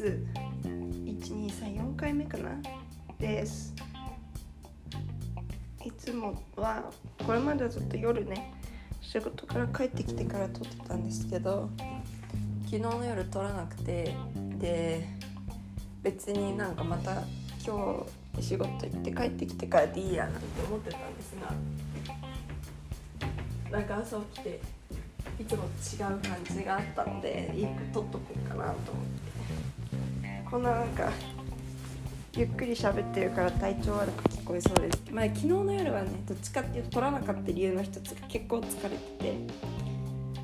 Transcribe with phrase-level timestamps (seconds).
[0.00, 2.56] 1234回目かな？
[3.18, 3.74] です。
[5.84, 6.90] いつもは
[7.26, 8.54] これまではずっと夜ね
[9.02, 11.68] 仕事から帰ってきてから撮ってたんですけど
[12.64, 14.14] 昨日の夜撮らなくて
[14.58, 15.06] で
[16.02, 17.22] 別になんかまた
[17.66, 21.34] 今日仕事行って帰ってきてからでいいやなんて思ってたんです
[23.70, 24.60] がなんか朝起きて
[25.40, 29.19] いつも違う感じがあったので一個撮っとこうかなと思って。
[30.50, 31.12] こんななんか
[32.36, 35.02] ゆっくり喋ってるから体調悪く聞こえそうです。
[35.12, 39.32] まあ昨日の夜はねどっちかっていうと撮らなかった理由の一つが結構疲れてて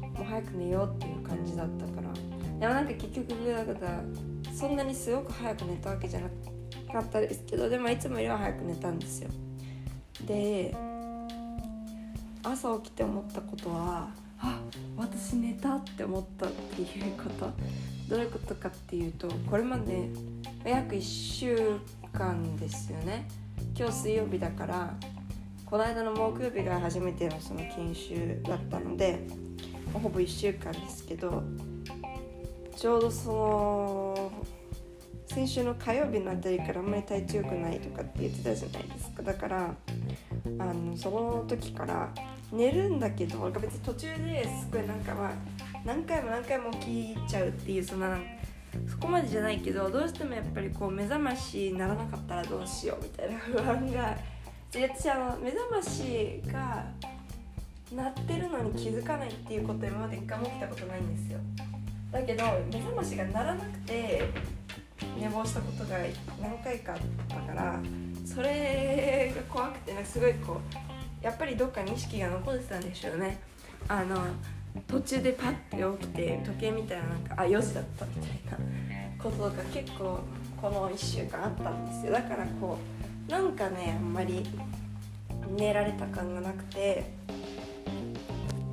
[0.00, 2.12] もう早く寝ようっていう感じだったから。
[2.58, 4.02] でもなんか結局だから
[4.52, 6.28] そんなにすごく早く寝たわけじゃな
[6.92, 9.30] かったですけどでもいつもよりは早く寝たんですよ。
[10.26, 10.74] で
[12.42, 14.60] 朝起きて思ったことはあ
[14.96, 17.52] 私寝たって思ったっていうこと。
[18.12, 20.10] どういうことかっていうとこれまで
[20.66, 21.78] 約1週
[22.12, 23.26] 間ですよね。
[23.74, 24.94] 今日水曜日だから
[25.64, 29.26] この間の木曜日が初めてのその研修だったので
[29.94, 31.42] ほぼ1週間ですけど
[32.76, 34.32] ちょうどその
[35.26, 39.22] 先週の火曜日のあたりからあんまり体調良くないとかって言ってたじゃないですか。
[39.22, 39.74] だから
[40.58, 42.12] あのその時から
[42.52, 45.32] 寝るんだけど別に途中ですごいなんかまあ
[45.84, 48.16] 何回も何回も起きちゃうっていうそんな
[48.88, 54.16] そこまでじゃないけどどうしてもやっぱりこう目覚ましにならなかったらどうしようみたいな不安が
[54.72, 56.86] 私あの目覚ましが
[57.94, 61.38] 鳴ってるのに気づかないっていうこと今まで一回も起きたことないんですよ
[62.10, 64.22] だけど目覚ましが鳴らなくて
[65.18, 65.98] 寝坊したことが
[66.40, 66.98] 何回かあっ
[67.28, 67.80] たから
[68.24, 70.60] それが怖くてねすごいこ
[71.22, 73.38] うやっぱりどっかに意識が残ってたんでしょうね
[73.88, 74.16] あの
[74.86, 78.58] 途中でパッて起きて時計見たらなんかあ4時だったみたいな
[79.22, 80.20] ことが結構
[80.60, 82.12] この1週間あったんですよ。
[82.12, 82.78] だからこ
[83.28, 84.46] うなんかねあんまり
[85.56, 87.04] 寝られた感がなくて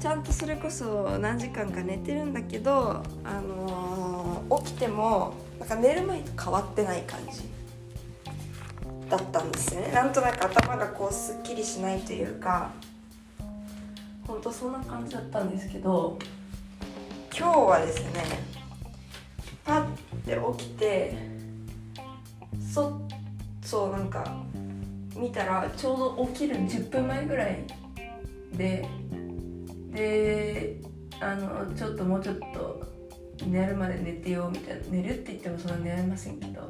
[0.00, 7.42] ちゃんとそれこそ何時間か寝てるんだけど、あのー、起きてもなんか寝る前と変わってない感じ
[9.08, 9.92] だったんですよね。
[9.92, 12.70] なんとなく頭がこうすっきりしないというか。
[14.26, 16.18] ほんとそんな感じだったんですけど
[17.36, 18.24] 今日はですね
[19.64, 19.86] パッ
[20.24, 21.16] て起きて
[22.72, 23.00] そ
[23.62, 24.44] そうなんか
[25.14, 27.64] 見たらちょうど起きる10分前ぐらい
[28.52, 28.88] で
[29.92, 30.80] で
[31.20, 32.86] あのちょっともうちょっと
[33.46, 36.68] 寝るまで寝てようみたいな寝るって言ってもそんな寝られませんけど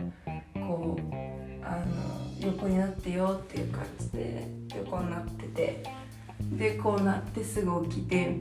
[0.54, 1.84] こうあ
[2.40, 4.46] の横になってよっていう感じで
[4.76, 5.82] 横になってて
[6.40, 8.38] でこうなってすぐ起きて。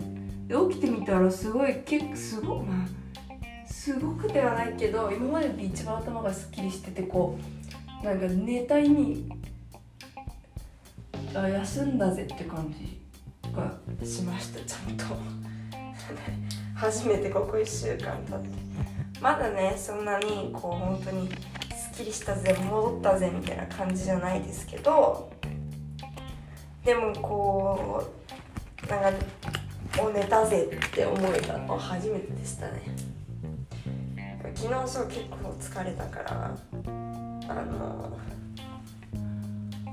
[0.47, 2.87] で起きてみたらすごい結構すごまあ
[3.67, 7.37] すごくではないけど今までで一番頭がすっきりしててこ
[8.01, 9.29] うなんか寝た意味
[11.33, 13.01] あ休んだぜって感じ
[13.51, 15.05] がしましたちゃんと。
[16.75, 18.65] 初めてここ1週間経って。
[19.21, 21.29] まだねそんなにこう本当に
[21.75, 25.31] すっきりしたぜ戻ったぜみたいな感じじゃないですけど
[26.85, 28.03] でもこ
[28.83, 29.19] うなんか
[29.99, 33.15] お寝たぜって思えたの初めてでしたね。
[34.53, 36.55] 昨日そう結構疲れたから
[37.47, 38.17] あの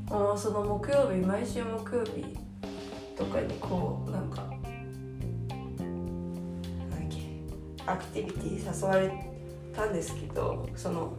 [0.07, 2.37] もうその木曜日毎週木曜日
[3.17, 4.59] とかにこうなんかなん
[6.91, 7.17] だっけ
[7.87, 9.11] アクティビティ誘われ
[9.75, 11.17] たんですけどその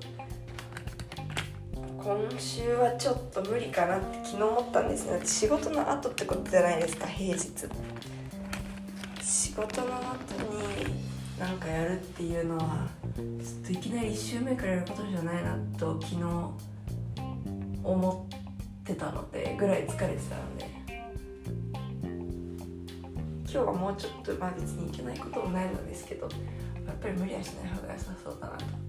[2.03, 5.21] 今週はちょっと無理かなって昨日思ったんですね。
[5.25, 7.47] 仕事の後ってことじゃないですか平日。
[9.21, 10.33] 仕事の後
[10.83, 11.01] に
[11.39, 16.23] 何かやるっていうのはちょっといきなり1週目からやることじゃないなと昨日
[17.81, 20.73] 思ってたのでぐらい疲れてたので。
[23.53, 26.27] 今日はもうちょっとまあ別にいけないこともないのですけど
[26.87, 28.82] やっぱり無理はしない方が良さそうだなと。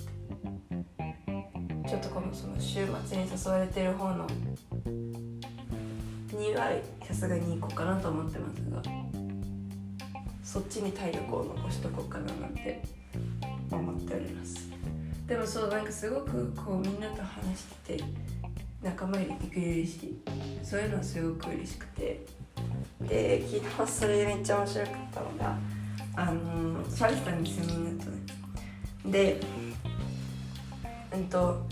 [2.04, 4.26] とこのその週末に誘われてる方の
[6.32, 6.70] には
[7.06, 8.82] さすがに行こうかなと思ってますが
[10.42, 12.82] そっちに体力を残しとこうかななんて
[13.70, 14.70] 思っております。
[15.26, 18.04] でもそうなんかすごくこうみんなと話してて
[18.82, 20.20] 仲間入りてくれるし
[20.62, 22.26] そういうのはすごく嬉しくて。
[23.00, 25.58] で昨日それでめっちゃ面白かったのが
[26.16, 28.18] あの喋ってたんですよみんなとね
[29.06, 29.40] で
[31.14, 31.64] うんと、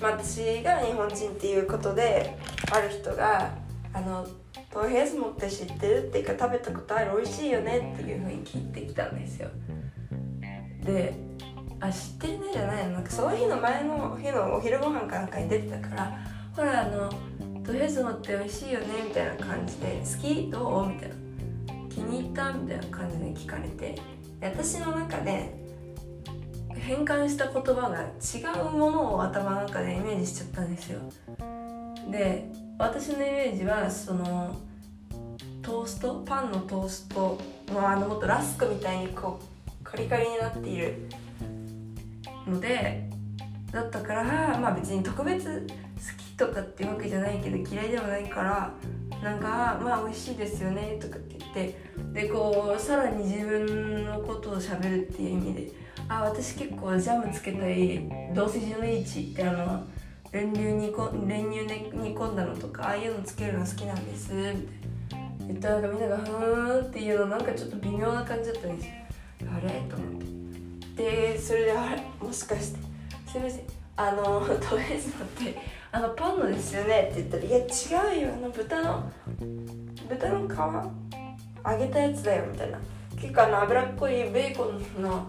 [0.00, 2.36] 私が日本人っていうことで
[2.72, 3.50] ある人が
[3.92, 4.26] 「あの
[4.70, 9.48] トヘーズモって知ってる?」っていうか「食べたことある美味しいよね」っていうふうに聞いてきたんですよ。
[10.84, 11.14] で
[11.80, 16.18] あ知ってるねじゃないのなんかその日の前の日のお昼ご飯かなんかに出てたから
[16.54, 17.10] ほらあの
[17.62, 20.50] ドレスノって美味しいよねみたいな感じで好き？
[20.50, 20.88] どう？
[20.88, 21.14] みたいな。
[21.90, 22.52] 気に入った？
[22.52, 23.94] みたいな感じで聞かれて。
[24.40, 25.52] 私の中で
[26.86, 31.00] 変換した言葉が違うものを頭の中でイメージしちゃったんですよ。
[32.12, 32.48] で
[32.78, 34.54] 私のイメージはその
[35.62, 37.40] トーストパンのトースト
[37.72, 41.08] のあのもっとラスクみたいにこうカリカリになっている
[42.46, 43.10] ので
[43.72, 45.74] だったからまあ別に特別好
[46.16, 48.72] きとかっていうわけじゃないけど嫌いでもないから
[49.24, 51.78] なんかまあ美味しいですよねとかって言って
[52.12, 59.84] でこうさらに自分のことをしゃべるっていう意味であ私結構ジャムつけたり同性のリーチってあの
[60.32, 64.60] 練乳にこ練乳で煮込んだのとかああいうのつけるの好きなんですみたいな
[65.48, 68.92] 言ったらなんかみんなが「ふーん」っていうのなんかちょっと微妙な感じだったんですよ。
[69.52, 69.68] あれ？
[69.88, 70.20] と思っ
[70.96, 71.02] て。
[71.02, 72.02] でそれであれ？
[72.20, 72.78] もしかして。
[73.30, 73.60] すいません。
[73.96, 75.58] あのトレーズのって
[75.92, 79.10] あのパンのですよねって言ったら「いや違うよあの豚の
[80.08, 81.70] 豚の皮？
[81.70, 82.78] 揚げたやつだよ」みたいな。
[83.18, 85.26] 結構あの脂っこいベーコンの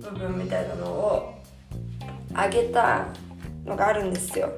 [0.00, 1.34] 部分みたいなのを
[2.34, 3.06] 揚げた
[3.64, 4.50] のがあるんですよ。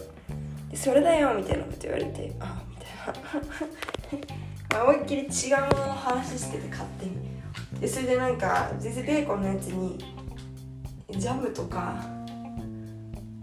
[0.71, 4.21] でそれだよみたいなこと言われてあみたい
[4.71, 4.83] な。
[4.83, 7.13] 思いっきり違うものの話してて勝手に。
[7.81, 9.99] でそれでなんか全然ベーコンのやつに
[11.11, 12.05] ジャムとか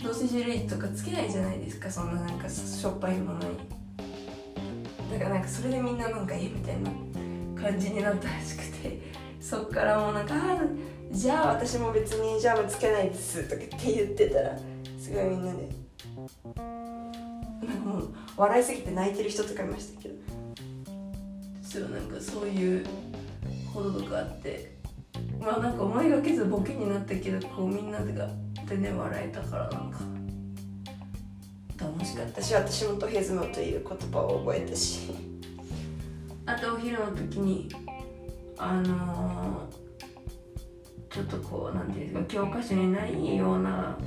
[0.03, 1.91] ロースジュレイとかつけないじゃないですか。
[1.91, 3.45] そんななんかしょっぱいものに。
[5.11, 6.89] だからなんかそれでみんななんかえみたいな
[7.61, 9.19] 感じになったらしくて。
[9.39, 10.57] そっからもうなんかあ
[11.11, 14.57] じゃあ私も別にジャムつけないですとかって言ってたら
[14.99, 15.69] すごいみんなで。
[18.37, 20.15] 笑いすぎて泣いてる人とかいましたけど。
[21.61, 22.85] そうなんかそういう
[23.73, 24.77] こととかあって。
[25.39, 28.29] まあなんか思いがけずボケになったけどこうみんなが
[28.67, 29.99] でね笑えたからなんか。
[31.77, 32.41] 楽しかった。
[32.41, 35.11] し私もトヘズムという言葉を覚えたし。
[36.45, 37.69] あとお昼の時に
[38.57, 39.58] あのー、
[41.19, 43.97] ちょっとこうなんていうんですか教科書にないような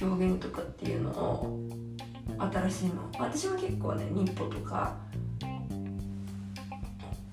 [0.00, 1.60] 表現とかっていうのを
[2.38, 2.94] 新しいの。
[3.18, 4.96] 私は結構ね日歩とか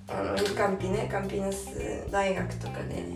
[0.09, 3.15] あのカンピねカンピナス大学とかで、ね、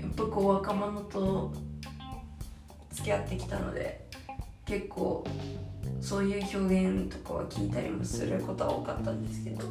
[0.00, 1.52] やっぱこう若者と
[2.90, 4.04] 付き合ってきたので
[4.66, 5.24] 結構
[6.00, 9.68] そういう表現とかは聞いたりもすることは多かったんですけど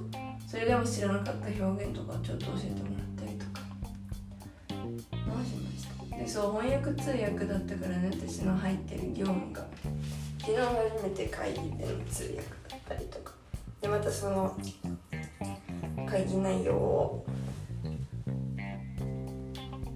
[0.47, 2.93] それでも知らなかった表現とかちょっと教えても
[6.33, 9.63] そう翻訳通訳だったからね私の入ってる業務が。
[10.39, 13.33] 昨日初めて会議での通訳だったりとか。
[13.80, 14.57] でまたその
[16.09, 17.25] 会議内容を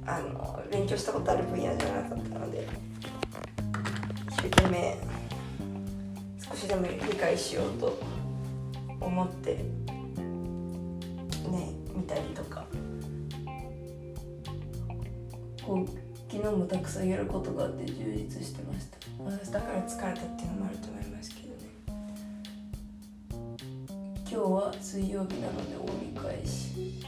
[0.06, 2.68] あの勉強したことある分野じゃなかったので
[4.30, 4.95] 一生懸命
[6.51, 8.00] 少しでも理解しようと
[9.01, 9.63] 思ってね
[11.95, 12.63] 見たりとか。
[15.66, 16.06] こう
[16.38, 18.98] 昨日もたくさんやることがあって充実してました。
[19.25, 21.56] 私だから疲れたっていうのもあると思いますけどね。
[24.19, 27.04] 今日は水曜日なので折り返し。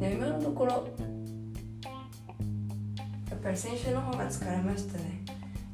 [0.00, 0.88] で今のところ
[3.28, 5.22] やっぱり先週の方が疲れましたね。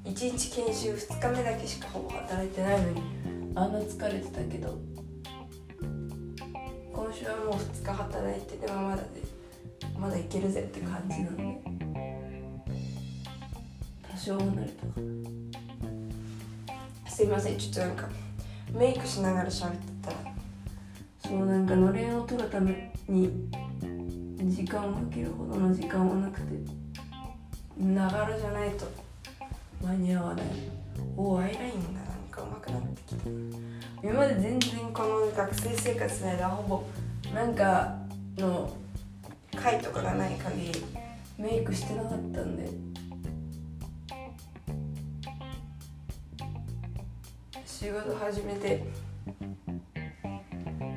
[0.04, 3.00] 1日研修2日目だけしかほぼ働いてないのに
[3.54, 4.76] あんな疲れてたけど
[6.92, 9.22] 今週はもう2日働いてでもまだで
[9.96, 11.71] まだいけるぜって感じなんで。
[14.24, 14.92] 少は慣れたか
[17.10, 18.08] すいませんちょっとなんか
[18.72, 20.16] メイクしながら喋ってたら
[21.26, 23.50] そうなんかのれんを取るために
[24.44, 26.46] 時間をかけるほどの時間はなくて
[27.78, 28.86] ながらじゃないと
[29.82, 30.46] 間に合わない。
[31.16, 32.12] おアイラインがな。
[32.12, 33.30] んか上手くなってきた
[34.02, 37.98] 今まで全然この学生生活の間ほぼなんか
[38.38, 38.72] の
[39.56, 40.84] 会とかがない限り
[41.38, 42.91] メイクしてなかったんで
[47.82, 48.84] 仕事始めて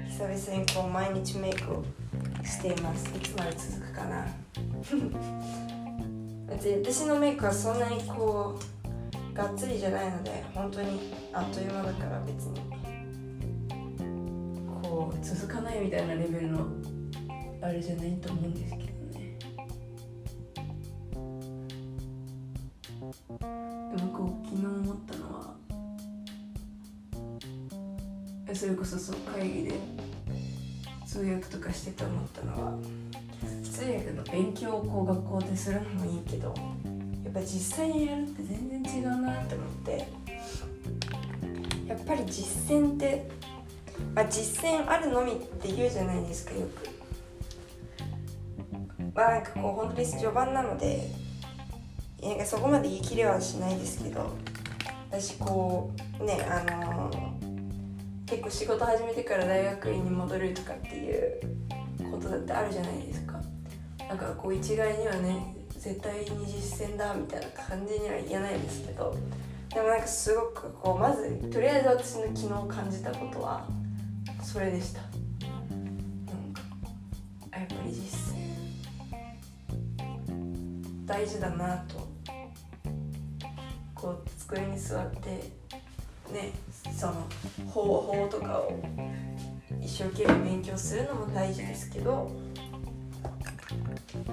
[0.08, 1.84] 久々にこう毎日メイクを
[2.44, 3.08] しています。
[3.08, 4.28] いつまで続くかな。
[6.48, 8.60] 私のメイクはそんなにこ
[9.34, 12.62] うがっつりじゃないので本当にあっという間だから別に。
[14.84, 16.68] こう続かないみたいなレベルの
[17.62, 18.84] あれじゃないと思うんですけど
[19.20, 19.40] ね。
[23.98, 25.15] でもこう昨日思った
[28.56, 29.74] それこそそう会議で
[31.06, 32.78] 通訳とかしてて思ったのは
[33.64, 36.54] ついやけど勉強をこう学校でするのもいいけど
[37.24, 40.08] やっぱ実際にやるって全然違うなって思って
[41.88, 43.30] やっぱり実践って
[44.14, 46.90] まあ実践あるのみって言うじゃないですかよく。
[49.14, 51.10] まあなんかこう本当に序盤なので
[52.22, 54.34] なんかそこまで言い切れはしないですけど
[55.10, 57.25] 私こうねあのー
[58.26, 61.40] 結構仕事始めてから大学院に戻るとかっていう
[62.12, 63.40] ことだってあるじゃないですか。
[63.98, 69.16] だかこう一概にはね絶対に実践だみたいな感じには言えないですけど
[69.74, 73.68] でもなんかすごくこうまずとりあえず私の昨日感じたことは
[74.42, 75.02] それでした。
[75.02, 75.12] なん
[76.54, 76.62] か
[77.52, 78.36] やっぱり実践。
[81.06, 82.08] 大事だなと。
[83.94, 85.30] こう机に座って
[86.32, 86.52] ね
[86.94, 87.14] その
[87.68, 88.80] 方法とかを
[89.82, 92.32] 一生懸命勉強するのも大事ですけど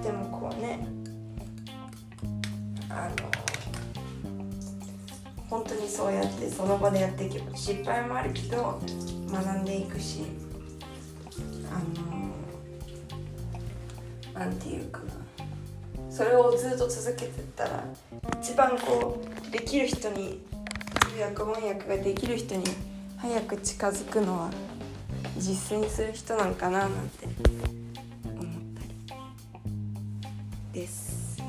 [0.01, 0.87] でもこうね
[2.89, 3.15] あの
[5.49, 8.81] 本当にそうやってその場でやっていけば失敗もあるけど
[9.31, 10.23] 学んでいくし
[11.69, 11.79] あ
[14.35, 15.23] のなんていうかな。
[16.13, 17.83] それをずっと続けてたら
[18.39, 20.41] 一番こうできる人に
[21.13, 22.63] 通訳翻訳ができる人に
[23.17, 24.49] 早く近づくのは
[25.37, 28.81] 実践する人なんかななんて思った
[30.73, 31.39] りです。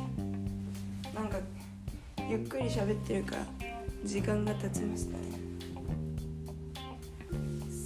[1.14, 1.38] なんか
[2.28, 3.47] ゆっくり喋ってるから
[4.04, 5.25] 時間が経ちましたね。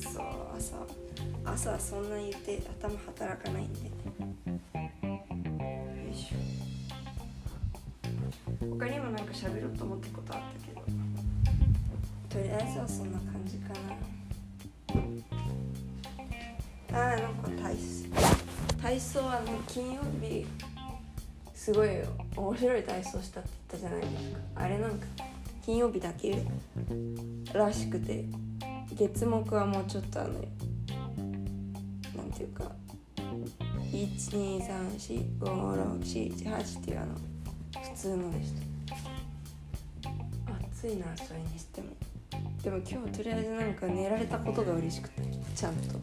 [0.02, 0.24] そう
[0.56, 0.84] 朝
[1.44, 3.86] 朝そんな言って頭働かないんで。
[3.86, 3.92] よ
[6.12, 6.38] いしょ。
[8.68, 11.07] 他にもなんか喋ろうと思ったことあったけど。
[12.28, 13.78] とりあえずはそんな感じかな。
[16.90, 18.08] あーなんか体操。
[18.82, 20.46] 体操はね金曜日
[21.54, 21.88] すごい
[22.36, 24.38] 面白い体操したって言ったじゃないですか。
[24.56, 25.06] あれなんか
[25.64, 26.42] 金曜日だけ
[27.52, 28.24] らしくて
[28.94, 30.42] 月木はもうちょっとあのなん
[32.32, 32.70] ていうか
[33.92, 37.14] 12345678っていうあの
[37.82, 38.60] 普通のでした。
[40.72, 41.88] 暑いなそれにしても。
[42.62, 45.22] でも今日とりあえずなんか寝られたことが嬉しくて
[45.54, 45.94] ちゃんと。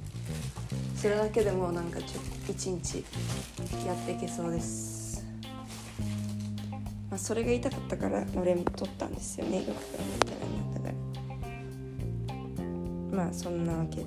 [0.95, 3.03] それだけでもなんかちょっと一日
[3.85, 5.24] やっていけそうです。
[7.09, 9.57] まあそれが言いたかったから俺も撮ったんですよね。
[9.57, 10.88] よくからみたいなだか
[13.12, 13.25] ら。
[13.25, 14.05] まあそんなわけで。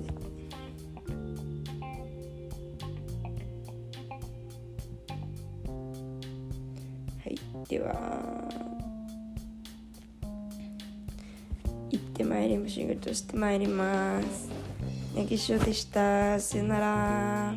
[7.23, 7.39] はい。
[7.69, 8.78] では。
[12.49, 14.49] 行ってまいりも仕事してまいります。
[15.13, 16.39] ネギショでした。
[16.39, 17.53] さよなら。